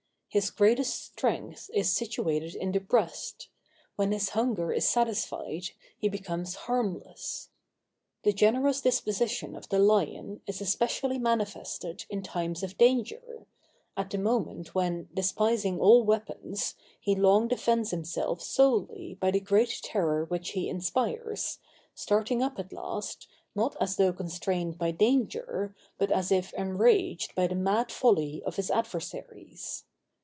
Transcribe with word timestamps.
His 0.33 0.49
greatest 0.49 0.95
strength 1.07 1.69
is 1.73 1.91
situated 1.91 2.55
in 2.55 2.71
the 2.71 2.79
breast. 2.79 3.49
When 3.97 4.13
his 4.13 4.29
hunger 4.29 4.71
is 4.71 4.87
satisfied, 4.87 5.71
he 5.99 6.07
becomes 6.07 6.55
harmless. 6.55 7.49
The 8.23 8.31
generous 8.31 8.79
disposition 8.79 9.57
of 9.57 9.67
the 9.67 9.77
lion 9.77 10.39
is 10.47 10.61
especially 10.61 11.17
manifested 11.17 12.05
in 12.09 12.23
time 12.23 12.55
of 12.63 12.77
danger; 12.77 13.45
at 13.97 14.09
the 14.09 14.17
moment 14.19 14.73
when, 14.73 15.09
despising 15.13 15.81
all 15.81 16.05
weapons, 16.05 16.75
he 16.97 17.13
long 17.13 17.49
defends 17.49 17.91
himself 17.91 18.41
solely 18.41 19.15
by 19.15 19.31
the 19.31 19.41
great 19.41 19.81
terror 19.83 20.23
which 20.23 20.51
he 20.51 20.69
inspires, 20.69 21.59
starting 21.93 22.41
up 22.41 22.57
at 22.57 22.71
last, 22.71 23.27
not 23.53 23.75
as 23.81 23.97
though 23.97 24.13
constrained 24.13 24.77
by 24.77 24.91
danger, 24.91 25.75
but 25.97 26.09
as 26.09 26.31
if 26.31 26.53
enraged 26.53 27.35
by 27.35 27.47
the 27.47 27.55
mad 27.55 27.91
folly 27.91 28.41
of 28.45 28.55
his 28.55 28.71
adversaries. 28.71 29.83